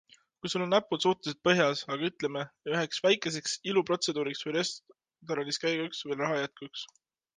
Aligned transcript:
Kas 0.43 0.51
sul 0.53 0.61
on 0.65 0.71
näpud 0.73 1.03
suhteliselt 1.03 1.41
põhjas, 1.47 1.83
aga 1.95 2.07
ütleme, 2.11 2.41
üheks 2.71 3.01
väikeseks 3.07 3.53
iluprotseduuriks 3.73 4.41
või 4.49 4.57
restoraniskäiguks 4.57 6.01
veel 6.11 6.19
raha 6.25 6.41
jätkuks? 6.47 6.89